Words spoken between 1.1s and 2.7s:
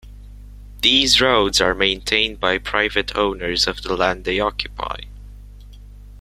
roads are maintained by